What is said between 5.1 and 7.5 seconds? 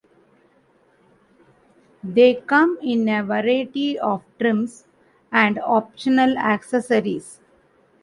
and optional accessories.